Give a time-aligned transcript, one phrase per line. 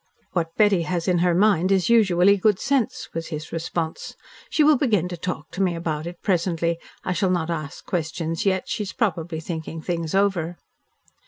[0.31, 4.15] "What Betty has in her mind is usually good sense," was his response.
[4.49, 6.79] "She will begin to talk to me about it presently.
[7.03, 8.67] I shall not ask questions yet.
[8.67, 10.57] She is probably thinking things over."